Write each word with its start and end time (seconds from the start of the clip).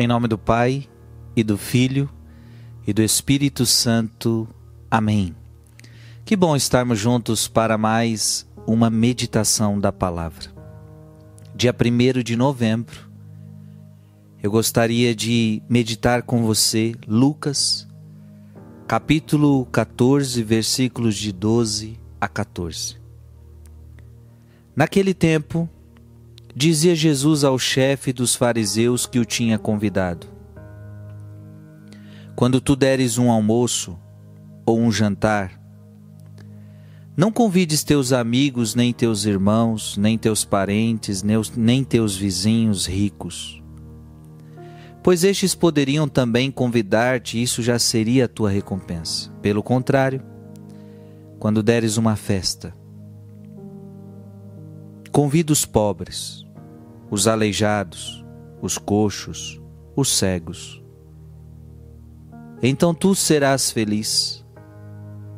Em 0.00 0.06
nome 0.06 0.28
do 0.28 0.38
Pai, 0.38 0.88
e 1.36 1.44
do 1.44 1.58
Filho, 1.58 2.08
e 2.86 2.92
do 2.94 3.02
Espírito 3.02 3.66
Santo. 3.66 4.48
Amém. 4.90 5.36
Que 6.24 6.34
bom 6.34 6.56
estarmos 6.56 6.98
juntos 6.98 7.46
para 7.46 7.76
mais 7.76 8.48
uma 8.66 8.88
meditação 8.88 9.78
da 9.78 9.92
palavra. 9.92 10.50
Dia 11.54 11.76
1 11.78 12.22
de 12.22 12.34
novembro, 12.34 13.10
eu 14.42 14.50
gostaria 14.50 15.14
de 15.14 15.62
meditar 15.68 16.22
com 16.22 16.44
você 16.44 16.94
Lucas, 17.06 17.86
capítulo 18.88 19.66
14, 19.66 20.42
versículos 20.42 21.14
de 21.14 21.30
12 21.30 22.00
a 22.18 22.26
14. 22.26 22.96
Naquele 24.74 25.12
tempo, 25.12 25.68
dizia 26.54 26.94
Jesus 26.94 27.44
ao 27.44 27.58
chefe 27.58 28.12
dos 28.12 28.34
fariseus 28.34 29.06
que 29.06 29.18
o 29.18 29.24
tinha 29.24 29.58
convidado: 29.58 30.26
Quando 32.34 32.60
tu 32.60 32.74
deres 32.74 33.18
um 33.18 33.30
almoço 33.30 33.98
ou 34.66 34.78
um 34.78 34.90
jantar, 34.90 35.60
não 37.16 37.30
convides 37.30 37.84
teus 37.84 38.12
amigos, 38.12 38.74
nem 38.74 38.92
teus 38.92 39.24
irmãos, 39.24 39.96
nem 39.96 40.16
teus 40.16 40.44
parentes, 40.44 41.22
nem 41.56 41.84
teus 41.84 42.16
vizinhos 42.16 42.86
ricos. 42.86 43.60
Pois 45.02 45.24
estes 45.24 45.54
poderiam 45.54 46.06
também 46.08 46.50
convidar-te, 46.50 47.38
e 47.38 47.42
isso 47.42 47.62
já 47.62 47.78
seria 47.78 48.26
a 48.26 48.28
tua 48.28 48.50
recompensa. 48.50 49.30
Pelo 49.42 49.62
contrário, 49.62 50.22
quando 51.38 51.62
deres 51.62 51.96
uma 51.96 52.16
festa, 52.16 52.74
convida 55.20 55.52
os 55.52 55.66
pobres, 55.66 56.46
os 57.10 57.28
aleijados, 57.28 58.24
os 58.62 58.78
coxos, 58.78 59.60
os 59.94 60.16
cegos. 60.16 60.82
Então 62.62 62.94
tu 62.94 63.14
serás 63.14 63.70
feliz, 63.70 64.42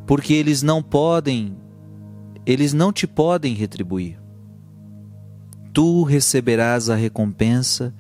porque 0.06 0.34
eles 0.34 0.62
não 0.62 0.84
podem, 0.84 1.56
eles 2.46 2.72
não 2.72 2.92
te 2.92 3.08
podem 3.08 3.54
retribuir. 3.54 4.20
Tu 5.74 6.04
receberás 6.04 6.88
a 6.88 6.94
recompensa 6.94 7.92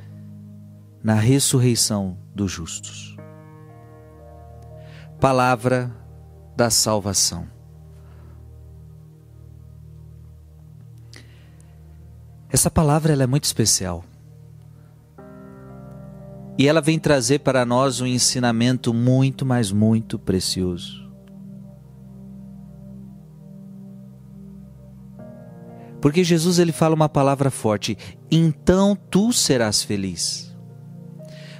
na 1.02 1.14
ressurreição 1.14 2.16
dos 2.32 2.52
justos. 2.52 3.16
Palavra 5.18 5.90
da 6.56 6.70
salvação. 6.70 7.48
Essa 12.52 12.70
palavra 12.70 13.14
ela 13.14 13.22
é 13.22 13.26
muito 13.26 13.44
especial. 13.44 14.04
E 16.58 16.68
ela 16.68 16.82
vem 16.82 16.98
trazer 16.98 17.38
para 17.38 17.64
nós 17.64 18.02
um 18.02 18.06
ensinamento 18.06 18.92
muito, 18.92 19.46
mas 19.46 19.72
muito 19.72 20.18
precioso. 20.18 21.10
Porque 25.98 26.22
Jesus 26.22 26.58
ele 26.58 26.72
fala 26.72 26.94
uma 26.94 27.08
palavra 27.08 27.50
forte: 27.50 27.96
"Então 28.30 28.94
tu 29.10 29.32
serás 29.32 29.82
feliz". 29.82 30.54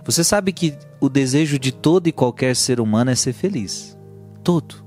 Você 0.04 0.22
sabe 0.22 0.52
que 0.52 0.77
o 1.00 1.08
desejo 1.08 1.58
de 1.58 1.72
todo 1.72 2.06
e 2.06 2.12
qualquer 2.12 2.54
ser 2.54 2.80
humano 2.80 3.10
é 3.10 3.14
ser 3.14 3.32
feliz. 3.32 3.96
Todo. 4.44 4.84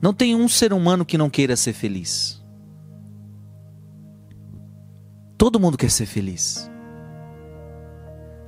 Não 0.00 0.14
tem 0.14 0.36
um 0.36 0.48
ser 0.48 0.72
humano 0.72 1.04
que 1.04 1.18
não 1.18 1.28
queira 1.28 1.56
ser 1.56 1.72
feliz. 1.72 2.39
Todo 5.40 5.58
mundo 5.58 5.78
quer 5.78 5.90
ser 5.90 6.04
feliz. 6.04 6.70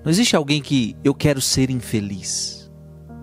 Não 0.04 0.10
existe 0.10 0.36
alguém 0.36 0.60
que 0.60 0.94
eu 1.02 1.14
quero 1.14 1.40
ser 1.40 1.70
infeliz. 1.70 2.70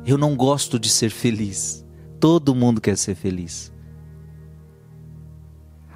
Eu 0.04 0.18
não 0.18 0.36
gosto 0.36 0.80
de 0.80 0.90
ser 0.90 1.12
feliz. 1.12 1.86
Todo 2.20 2.56
mundo 2.56 2.82
quer 2.82 2.98
ser 2.98 3.14
feliz. 3.14 3.72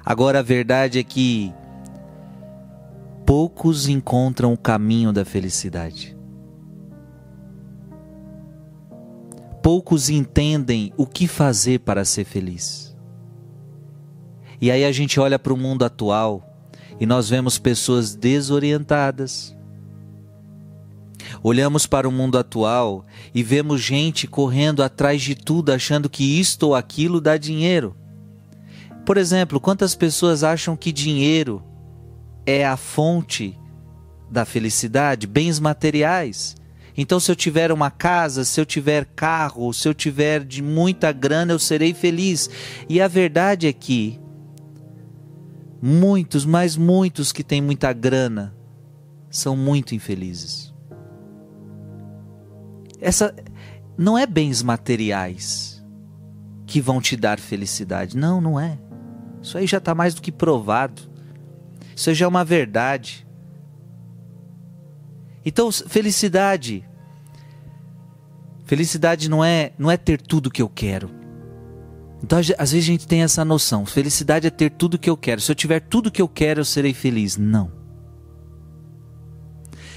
Agora 0.04 0.38
a 0.38 0.42
verdade 0.42 1.00
é 1.00 1.02
que 1.02 1.52
poucos 3.26 3.88
encontram 3.88 4.52
o 4.52 4.56
caminho 4.56 5.12
da 5.12 5.24
felicidade. 5.24 6.16
Poucos 9.60 10.08
entendem 10.08 10.92
o 10.96 11.08
que 11.08 11.26
fazer 11.26 11.80
para 11.80 12.04
ser 12.04 12.24
feliz. 12.24 12.96
E 14.60 14.70
aí 14.70 14.84
a 14.84 14.92
gente 14.92 15.18
olha 15.18 15.40
para 15.40 15.52
o 15.52 15.56
mundo 15.56 15.84
atual 15.84 16.53
e 17.00 17.06
nós 17.06 17.28
vemos 17.28 17.58
pessoas 17.58 18.14
desorientadas. 18.14 19.54
Olhamos 21.42 21.86
para 21.86 22.08
o 22.08 22.12
mundo 22.12 22.38
atual 22.38 23.04
e 23.34 23.42
vemos 23.42 23.80
gente 23.80 24.26
correndo 24.26 24.82
atrás 24.82 25.22
de 25.22 25.34
tudo, 25.34 25.72
achando 25.72 26.08
que 26.08 26.38
isto 26.38 26.68
ou 26.68 26.74
aquilo 26.74 27.20
dá 27.20 27.36
dinheiro. 27.36 27.96
Por 29.04 29.16
exemplo, 29.16 29.60
quantas 29.60 29.94
pessoas 29.94 30.42
acham 30.42 30.76
que 30.76 30.92
dinheiro 30.92 31.62
é 32.46 32.64
a 32.64 32.76
fonte 32.76 33.58
da 34.30 34.44
felicidade, 34.44 35.26
bens 35.26 35.60
materiais? 35.60 36.56
Então, 36.96 37.18
se 37.18 37.30
eu 37.30 37.36
tiver 37.36 37.72
uma 37.72 37.90
casa, 37.90 38.44
se 38.44 38.60
eu 38.60 38.64
tiver 38.64 39.04
carro, 39.16 39.72
se 39.74 39.88
eu 39.88 39.92
tiver 39.92 40.44
de 40.44 40.62
muita 40.62 41.10
grana, 41.10 41.52
eu 41.52 41.58
serei 41.58 41.92
feliz. 41.92 42.48
E 42.88 43.00
a 43.00 43.08
verdade 43.08 43.66
é 43.66 43.72
que 43.72 44.18
Muitos, 45.86 46.46
mas 46.46 46.78
muitos 46.78 47.30
que 47.30 47.44
têm 47.44 47.60
muita 47.60 47.92
grana 47.92 48.56
são 49.28 49.54
muito 49.54 49.94
infelizes. 49.94 50.72
Essa 52.98 53.34
não 53.94 54.16
é 54.16 54.26
bens 54.26 54.62
materiais 54.62 55.84
que 56.64 56.80
vão 56.80 57.02
te 57.02 57.18
dar 57.18 57.38
felicidade. 57.38 58.16
Não, 58.16 58.40
não 58.40 58.58
é. 58.58 58.78
Isso 59.42 59.58
aí 59.58 59.66
já 59.66 59.76
está 59.76 59.94
mais 59.94 60.14
do 60.14 60.22
que 60.22 60.32
provado. 60.32 61.02
Isso 61.94 62.08
aí 62.08 62.16
já 62.16 62.24
é 62.24 62.28
uma 62.28 62.46
verdade. 62.46 63.26
Então, 65.44 65.70
felicidade. 65.70 66.82
Felicidade 68.64 69.28
não 69.28 69.44
é, 69.44 69.74
não 69.78 69.90
é 69.90 69.98
ter 69.98 70.18
tudo 70.18 70.50
que 70.50 70.62
eu 70.62 70.68
quero. 70.70 71.10
Então, 72.24 72.38
às 72.38 72.72
vezes 72.72 72.88
a 72.88 72.92
gente 72.92 73.06
tem 73.06 73.22
essa 73.22 73.44
noção: 73.44 73.84
felicidade 73.84 74.46
é 74.46 74.50
ter 74.50 74.70
tudo 74.70 74.98
que 74.98 75.10
eu 75.10 75.16
quero. 75.16 75.42
Se 75.42 75.52
eu 75.52 75.54
tiver 75.54 75.80
tudo 75.80 76.10
que 76.10 76.22
eu 76.22 76.28
quero, 76.28 76.60
eu 76.60 76.64
serei 76.64 76.94
feliz. 76.94 77.36
Não. 77.36 77.70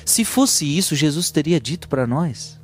Se 0.06 0.26
fosse 0.26 0.66
isso, 0.78 0.94
Jesus 0.94 1.32
teria 1.32 1.60
dito 1.60 1.88
para 1.88 2.06
nós. 2.06 2.60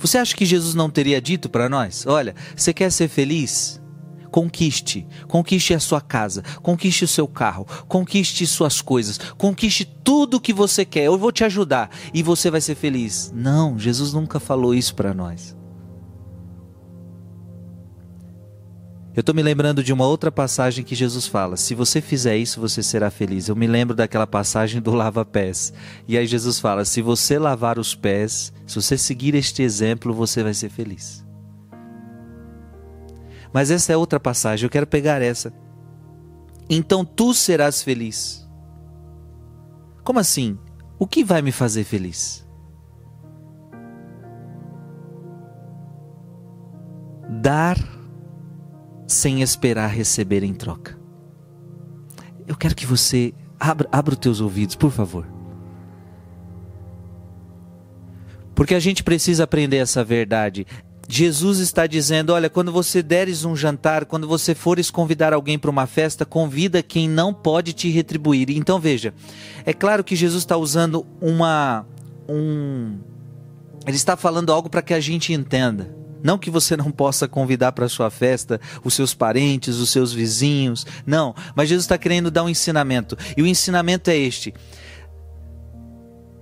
Você 0.00 0.18
acha 0.18 0.34
que 0.34 0.44
Jesus 0.44 0.74
não 0.74 0.90
teria 0.90 1.20
dito 1.20 1.48
para 1.48 1.68
nós? 1.68 2.04
Olha, 2.08 2.34
você 2.56 2.74
quer 2.74 2.90
ser 2.90 3.08
feliz? 3.08 3.80
Conquiste, 4.28 5.06
conquiste 5.28 5.74
a 5.74 5.80
sua 5.80 6.00
casa, 6.00 6.42
conquiste 6.60 7.04
o 7.04 7.08
seu 7.08 7.26
carro, 7.26 7.66
conquiste 7.88 8.46
suas 8.46 8.82
coisas, 8.82 9.16
conquiste 9.38 9.84
tudo 9.84 10.36
o 10.36 10.40
que 10.40 10.52
você 10.52 10.84
quer. 10.84 11.04
Eu 11.04 11.16
vou 11.16 11.30
te 11.30 11.44
ajudar 11.44 11.88
e 12.12 12.22
você 12.22 12.50
vai 12.50 12.60
ser 12.60 12.74
feliz. 12.74 13.32
Não, 13.34 13.78
Jesus 13.78 14.12
nunca 14.12 14.40
falou 14.40 14.74
isso 14.74 14.94
para 14.94 15.14
nós. 15.14 15.55
Eu 19.16 19.20
estou 19.20 19.34
me 19.34 19.42
lembrando 19.42 19.82
de 19.82 19.94
uma 19.94 20.06
outra 20.06 20.30
passagem 20.30 20.84
que 20.84 20.94
Jesus 20.94 21.26
fala: 21.26 21.56
se 21.56 21.74
você 21.74 22.02
fizer 22.02 22.36
isso, 22.36 22.60
você 22.60 22.82
será 22.82 23.10
feliz. 23.10 23.48
Eu 23.48 23.56
me 23.56 23.66
lembro 23.66 23.96
daquela 23.96 24.26
passagem 24.26 24.78
do 24.78 24.92
lava-pés. 24.92 25.72
E 26.06 26.18
aí 26.18 26.26
Jesus 26.26 26.60
fala: 26.60 26.84
se 26.84 27.00
você 27.00 27.38
lavar 27.38 27.78
os 27.78 27.94
pés, 27.94 28.52
se 28.66 28.74
você 28.74 28.98
seguir 28.98 29.34
este 29.34 29.62
exemplo, 29.62 30.12
você 30.12 30.42
vai 30.42 30.52
ser 30.52 30.68
feliz. 30.68 31.24
Mas 33.54 33.70
essa 33.70 33.90
é 33.90 33.96
outra 33.96 34.20
passagem, 34.20 34.66
eu 34.66 34.70
quero 34.70 34.86
pegar 34.86 35.22
essa. 35.22 35.50
Então 36.68 37.02
tu 37.02 37.32
serás 37.32 37.82
feliz. 37.82 38.46
Como 40.04 40.18
assim? 40.18 40.58
O 40.98 41.06
que 41.06 41.24
vai 41.24 41.40
me 41.40 41.52
fazer 41.52 41.84
feliz? 41.84 42.46
Dar 47.40 47.95
sem 49.06 49.42
esperar 49.42 49.88
receber 49.88 50.42
em 50.42 50.54
troca. 50.54 50.98
Eu 52.46 52.56
quero 52.56 52.74
que 52.74 52.86
você 52.86 53.32
abra, 53.58 53.88
abra 53.90 54.14
os 54.14 54.20
teus 54.20 54.40
ouvidos, 54.40 54.76
por 54.76 54.90
favor. 54.90 55.26
Porque 58.54 58.74
a 58.74 58.80
gente 58.80 59.04
precisa 59.04 59.44
aprender 59.44 59.76
essa 59.76 60.02
verdade. 60.02 60.66
Jesus 61.08 61.58
está 61.58 61.86
dizendo: 61.86 62.32
olha, 62.32 62.50
quando 62.50 62.72
você 62.72 63.02
deres 63.02 63.44
um 63.44 63.54
jantar, 63.54 64.06
quando 64.06 64.26
você 64.26 64.54
fores 64.54 64.90
convidar 64.90 65.32
alguém 65.32 65.58
para 65.58 65.70
uma 65.70 65.86
festa, 65.86 66.24
convida 66.24 66.82
quem 66.82 67.08
não 67.08 67.32
pode 67.32 67.72
te 67.72 67.88
retribuir. 67.90 68.50
Então 68.50 68.80
veja, 68.80 69.14
é 69.64 69.72
claro 69.72 70.02
que 70.02 70.16
Jesus 70.16 70.42
está 70.42 70.56
usando 70.56 71.06
uma. 71.20 71.86
Um, 72.28 72.98
ele 73.86 73.96
está 73.96 74.16
falando 74.16 74.50
algo 74.50 74.68
para 74.68 74.82
que 74.82 74.94
a 74.94 75.00
gente 75.00 75.32
entenda. 75.32 75.94
Não 76.26 76.36
que 76.36 76.50
você 76.50 76.76
não 76.76 76.90
possa 76.90 77.28
convidar 77.28 77.70
para 77.70 77.88
sua 77.88 78.10
festa 78.10 78.60
os 78.82 78.94
seus 78.94 79.14
parentes, 79.14 79.76
os 79.76 79.90
seus 79.90 80.12
vizinhos. 80.12 80.84
Não, 81.06 81.32
mas 81.54 81.68
Jesus 81.68 81.84
está 81.84 81.96
querendo 81.96 82.32
dar 82.32 82.42
um 82.42 82.48
ensinamento. 82.48 83.16
E 83.36 83.42
o 83.42 83.46
ensinamento 83.46 84.10
é 84.10 84.16
este: 84.16 84.52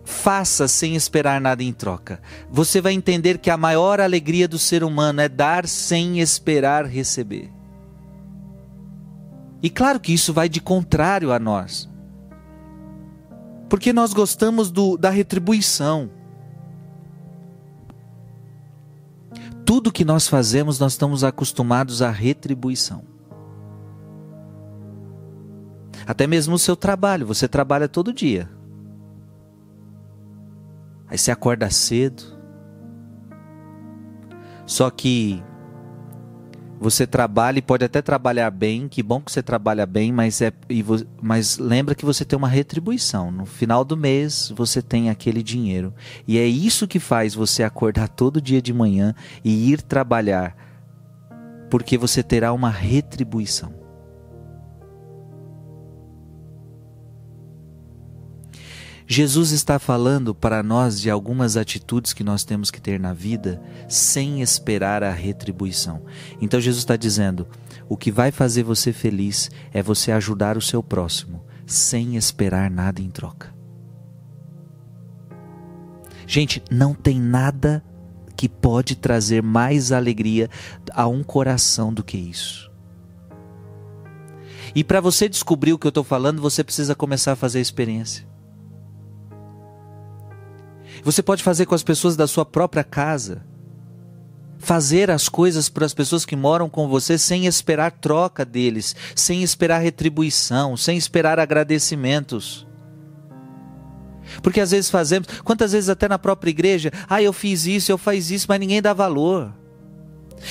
faça 0.03 0.67
sem 0.67 0.97
esperar 0.97 1.39
nada 1.39 1.63
em 1.63 1.71
troca. 1.71 2.19
Você 2.51 2.81
vai 2.81 2.95
entender 2.95 3.37
que 3.37 3.51
a 3.51 3.59
maior 3.59 4.01
alegria 4.01 4.49
do 4.49 4.59
ser 4.59 4.83
humano 4.83 5.21
é 5.21 5.29
dar 5.29 5.69
sem 5.69 6.19
esperar 6.19 6.87
receber. 6.87 7.53
E 9.63 9.69
claro 9.69 10.01
que 10.01 10.15
isso 10.15 10.33
vai 10.33 10.49
de 10.49 10.63
contrário 10.63 11.31
a 11.31 11.39
nós. 11.39 11.91
Porque 13.69 13.93
nós 13.93 14.15
gostamos 14.15 14.71
do, 14.71 14.97
da 14.97 15.11
retribuição. 15.11 16.24
Tudo 19.65 19.93
que 19.93 20.05
nós 20.05 20.29
fazemos, 20.29 20.79
nós 20.79 20.93
estamos 20.93 21.25
acostumados 21.25 22.03
à 22.03 22.11
retribuição. 22.11 23.03
Até 26.07 26.27
mesmo 26.27 26.55
o 26.55 26.59
seu 26.59 26.77
trabalho, 26.77 27.27
você 27.27 27.49
trabalha 27.49 27.89
todo 27.89 28.13
dia. 28.13 28.51
Aí 31.09 31.17
você 31.17 31.31
acorda 31.31 31.71
cedo. 31.71 32.23
Só 34.67 34.91
que 34.91 35.43
você 36.85 37.07
trabalha 37.07 37.59
e 37.59 37.63
pode 37.63 37.83
até 37.83 38.03
trabalhar 38.03 38.51
bem, 38.51 38.89
que 38.89 39.03
bom 39.03 39.19
que 39.19 39.33
você 39.33 39.43
trabalha 39.43 39.87
bem, 39.87 40.13
mas, 40.13 40.43
é, 40.43 40.53
mas 41.23 41.57
lembra 41.57 41.95
que 41.95 42.05
você 42.05 42.27
tem 42.27 42.37
uma 42.37 42.47
retribuição. 42.47 43.31
No 43.31 43.47
final 43.47 43.87
do 43.87 43.97
mês 43.97 44.53
você 44.55 44.83
tem 44.83 45.09
aquele 45.09 45.43
dinheiro. 45.43 45.95
E 46.29 46.37
é 46.37 46.45
isso 46.45 46.87
que 46.87 47.01
faz 47.01 47.35
você 47.35 47.63
acordar 47.63 48.09
todo 48.09 48.39
dia 48.39 48.61
de 48.61 48.75
manhã 48.75 49.15
e 49.43 49.73
ir 49.73 49.81
trabalhar, 49.81 50.55
porque 51.71 51.97
você 51.97 52.23
terá 52.23 52.53
uma 52.53 52.69
retribuição. 52.69 53.84
Jesus 59.07 59.51
está 59.51 59.79
falando 59.79 60.35
para 60.35 60.63
nós 60.63 60.99
de 60.99 61.11
algumas 61.11 61.57
atitudes 61.57 62.15
que 62.15 62.25
nós 62.25 62.43
temos 62.43 62.71
que 62.71 62.81
ter 62.81 62.99
na 62.99 63.13
vida 63.13 63.63
sem 63.87 64.41
esperar 64.41 65.03
a 65.03 65.11
retribuição. 65.11 66.03
Então 66.41 66.61
Jesus 66.61 66.83
está 66.83 66.97
dizendo: 66.97 67.47
o 67.89 67.97
que 67.97 68.11
vai 68.11 68.31
fazer 68.31 68.63
você 68.63 68.93
feliz 68.93 69.51
é 69.73 69.83
você 69.83 70.11
ajudar 70.11 70.57
o 70.57 70.63
seu 70.63 70.83
próximo 70.83 71.45
sem 71.67 72.17
esperar 72.17 72.71
nada 72.71 73.03
em 73.03 73.11
troca. 73.11 73.55
Gente, 76.27 76.63
não 76.71 76.95
tem 76.95 77.21
nada 77.21 77.85
que 78.35 78.49
pode 78.49 78.97
trazer 78.97 79.43
mais 79.43 79.93
alegria 79.93 80.49
a 80.93 81.07
um 81.07 81.23
coração 81.23 81.93
do 81.93 82.03
que 82.03 82.17
isso. 82.17 82.73
E 84.75 84.83
para 84.83 85.01
você 85.01 85.29
descobrir 85.29 85.75
o 85.75 85.79
que 85.79 85.87
eu 85.87 85.91
estou 85.91 86.03
falando, 86.03 86.41
você 86.41 86.65
precisa 86.65 86.95
começar 86.95 87.33
a 87.33 87.37
fazer 87.37 87.59
a 87.59 87.63
experiência. 87.63 88.34
Você 91.05 91.23
pode 91.23 91.43
fazer 91.43 91.67
com 91.67 91.75
as 91.75 91.83
pessoas 91.83 92.17
da 92.17 92.27
sua 92.27 92.47
própria 92.47 92.83
casa. 92.83 93.45
Fazer 94.59 95.11
as 95.11 95.29
coisas 95.29 95.69
para 95.69 95.85
as 95.85 95.93
pessoas 95.93 96.25
que 96.25 96.35
moram 96.35 96.71
com 96.71 96.89
você 96.89 97.19
sem 97.19 97.45
esperar 97.45 97.93
troca 97.93 98.43
deles, 98.43 98.97
sem 99.15 99.43
esperar 99.43 99.81
retribuição, 99.81 100.79
sem 100.79 100.97
esperar 100.97 101.39
agradecimentos. 101.39 102.67
Porque 104.43 104.61
às 104.63 104.71
vezes 104.71 104.89
fazemos, 104.89 105.29
quantas 105.45 105.73
vezes 105.73 105.91
até 105.91 106.09
na 106.09 106.19
própria 106.19 106.51
igreja, 106.51 106.91
ah, 107.07 107.21
eu 107.21 107.35
fiz 107.35 107.67
isso, 107.67 107.93
eu 107.93 107.99
faz 107.99 108.31
isso, 108.31 108.47
mas 108.49 108.59
ninguém 108.59 108.81
dá 108.81 108.95
valor. 108.95 109.53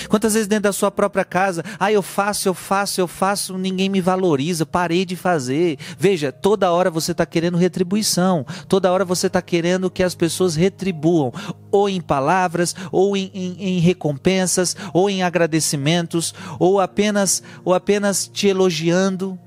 Quantas 0.09 0.33
vezes 0.33 0.47
dentro 0.47 0.63
da 0.63 0.73
sua 0.73 0.91
própria 0.91 1.25
casa, 1.25 1.63
ah, 1.79 1.91
eu 1.91 2.01
faço, 2.01 2.47
eu 2.47 2.53
faço, 2.53 2.99
eu 2.99 3.07
faço, 3.07 3.57
ninguém 3.57 3.89
me 3.89 4.01
valoriza, 4.01 4.65
parei 4.65 5.05
de 5.05 5.15
fazer. 5.15 5.77
Veja, 5.97 6.31
toda 6.31 6.71
hora 6.71 6.89
você 6.89 7.11
está 7.11 7.25
querendo 7.25 7.57
retribuição, 7.57 8.45
toda 8.67 8.91
hora 8.91 9.05
você 9.05 9.27
está 9.27 9.41
querendo 9.41 9.89
que 9.89 10.03
as 10.03 10.15
pessoas 10.15 10.55
retribuam, 10.55 11.31
ou 11.71 11.89
em 11.89 12.01
palavras, 12.01 12.75
ou 12.91 13.17
em, 13.17 13.31
em, 13.33 13.55
em, 13.59 13.79
recompensas, 13.79 14.75
ou 14.93 15.09
em 15.09 15.23
agradecimentos, 15.23 16.33
ou 16.59 16.79
apenas, 16.79 17.41
ou 17.63 17.73
apenas 17.73 18.27
te 18.27 18.47
elogiando. 18.47 19.39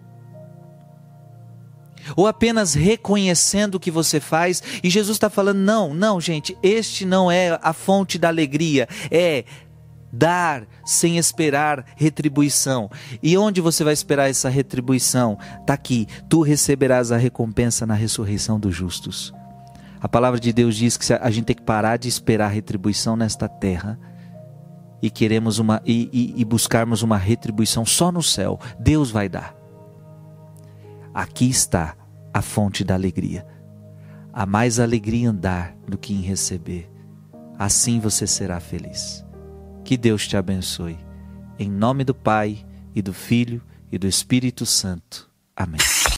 Ou 2.14 2.26
apenas 2.26 2.74
reconhecendo 2.74 3.74
o 3.74 3.80
que 3.80 3.90
você 3.90 4.20
faz, 4.20 4.62
e 4.82 4.88
Jesus 4.88 5.16
está 5.16 5.28
falando: 5.28 5.58
não, 5.58 5.92
não, 5.92 6.20
gente, 6.20 6.56
este 6.62 7.04
não 7.04 7.28
é 7.28 7.58
a 7.60 7.72
fonte 7.72 8.16
da 8.16 8.28
alegria, 8.28 8.88
é 9.10 9.44
dar 10.16 10.66
sem 10.84 11.18
esperar 11.18 11.84
retribuição. 11.96 12.90
E 13.22 13.36
onde 13.36 13.60
você 13.60 13.84
vai 13.84 13.92
esperar 13.92 14.30
essa 14.30 14.48
retribuição? 14.48 15.38
Está 15.60 15.74
aqui: 15.74 16.06
tu 16.28 16.42
receberás 16.42 17.12
a 17.12 17.16
recompensa 17.16 17.86
na 17.86 17.94
ressurreição 17.94 18.58
dos 18.58 18.74
justos. 18.74 19.32
A 20.00 20.08
palavra 20.08 20.38
de 20.38 20.52
Deus 20.52 20.76
diz 20.76 20.96
que 20.96 21.12
a 21.12 21.30
gente 21.30 21.46
tem 21.46 21.56
que 21.56 21.62
parar 21.62 21.96
de 21.96 22.08
esperar 22.08 22.48
retribuição 22.48 23.16
nesta 23.16 23.48
terra 23.48 23.98
e 25.02 25.10
queremos 25.10 25.58
uma 25.58 25.82
e, 25.84 26.08
e, 26.12 26.40
e 26.40 26.44
buscarmos 26.44 27.02
uma 27.02 27.16
retribuição 27.16 27.84
só 27.84 28.12
no 28.12 28.22
céu. 28.22 28.58
Deus 28.78 29.10
vai 29.10 29.28
dar. 29.28 29.54
Aqui 31.12 31.48
está 31.48 31.96
a 32.32 32.42
fonte 32.42 32.84
da 32.84 32.94
alegria. 32.94 33.46
Há 34.32 34.44
mais 34.44 34.78
alegria 34.78 35.30
em 35.30 35.34
dar 35.34 35.74
do 35.88 35.96
que 35.96 36.12
em 36.12 36.20
receber. 36.20 36.90
Assim 37.58 37.98
você 37.98 38.26
será 38.26 38.60
feliz. 38.60 39.25
Que 39.86 39.96
Deus 39.96 40.26
te 40.26 40.36
abençoe. 40.36 40.98
Em 41.56 41.70
nome 41.70 42.02
do 42.02 42.12
Pai, 42.12 42.66
e 42.92 43.00
do 43.00 43.12
Filho, 43.12 43.62
e 43.90 43.96
do 43.96 44.08
Espírito 44.08 44.66
Santo. 44.66 45.30
Amém. 45.54 45.78